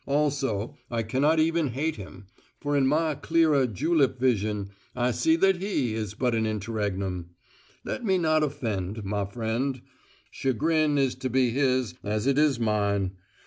[0.07, 2.25] Also, I cannot even hate him,
[2.59, 7.35] for in my clearer julep vision I see that he is but an interregnum.
[7.85, 9.79] Let me not offend my friend:
[10.31, 13.11] chagrin is to be his as it is mine.